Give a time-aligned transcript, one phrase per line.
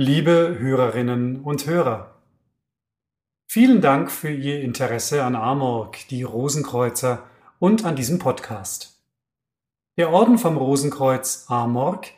[0.00, 2.14] Liebe Hörerinnen und Hörer,
[3.48, 7.24] vielen Dank für Ihr Interesse an Amorg, die Rosenkreuzer
[7.58, 8.96] und an diesem Podcast.
[9.96, 12.12] Der Orden vom Rosenkreuz Amorg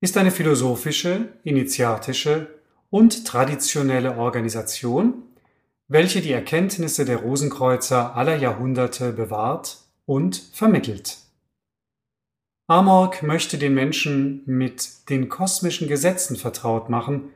[0.00, 2.58] ist eine philosophische, initiatische
[2.88, 5.22] und traditionelle Organisation,
[5.88, 11.18] welche die Erkenntnisse der Rosenkreuzer aller Jahrhunderte bewahrt und vermittelt.
[12.70, 17.30] Amorg möchte den Menschen mit den kosmischen Gesetzen vertraut machen,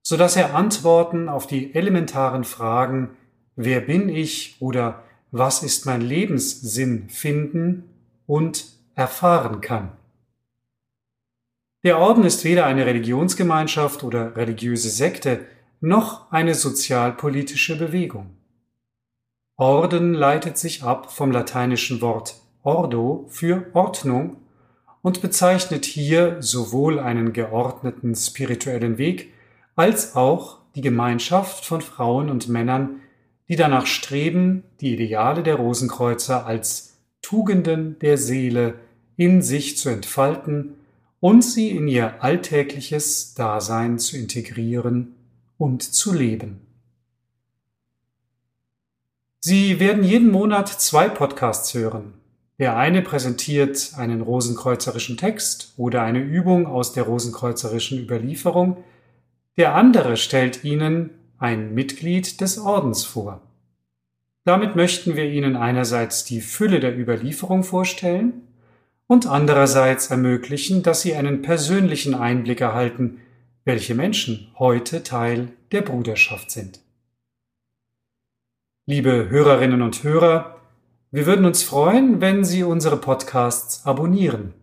[0.00, 3.16] so dass er Antworten auf die elementaren Fragen
[3.56, 7.90] Wer bin ich oder Was ist mein Lebenssinn finden
[8.28, 9.90] und erfahren kann.
[11.82, 15.46] Der Orden ist weder eine Religionsgemeinschaft oder religiöse Sekte,
[15.80, 18.36] noch eine sozialpolitische Bewegung.
[19.56, 24.45] Orden leitet sich ab vom lateinischen Wort ordo für Ordnung
[25.06, 29.32] und bezeichnet hier sowohl einen geordneten spirituellen Weg
[29.76, 33.02] als auch die Gemeinschaft von Frauen und Männern,
[33.48, 38.80] die danach streben, die Ideale der Rosenkreuzer als Tugenden der Seele
[39.16, 40.74] in sich zu entfalten
[41.20, 45.14] und sie in ihr alltägliches Dasein zu integrieren
[45.56, 46.66] und zu leben.
[49.38, 52.25] Sie werden jeden Monat zwei Podcasts hören.
[52.58, 58.82] Der eine präsentiert einen rosenkreuzerischen Text oder eine Übung aus der rosenkreuzerischen Überlieferung,
[59.58, 63.42] der andere stellt Ihnen ein Mitglied des Ordens vor.
[64.44, 68.42] Damit möchten wir Ihnen einerseits die Fülle der Überlieferung vorstellen
[69.06, 73.20] und andererseits ermöglichen, dass Sie einen persönlichen Einblick erhalten,
[73.64, 76.80] welche Menschen heute Teil der Bruderschaft sind.
[78.86, 80.55] Liebe Hörerinnen und Hörer,
[81.10, 84.54] wir würden uns freuen, wenn Sie unsere Podcasts abonnieren.